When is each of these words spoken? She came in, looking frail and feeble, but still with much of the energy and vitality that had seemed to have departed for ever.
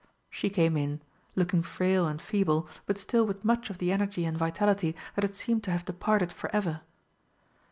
She 0.31 0.49
came 0.49 0.77
in, 0.77 0.99
looking 1.35 1.61
frail 1.61 2.07
and 2.07 2.19
feeble, 2.19 2.67
but 2.87 2.97
still 2.97 3.23
with 3.23 3.45
much 3.45 3.69
of 3.69 3.77
the 3.77 3.91
energy 3.91 4.25
and 4.25 4.35
vitality 4.35 4.95
that 5.13 5.23
had 5.23 5.35
seemed 5.35 5.63
to 5.65 5.71
have 5.71 5.85
departed 5.85 6.33
for 6.33 6.49
ever. 6.55 6.81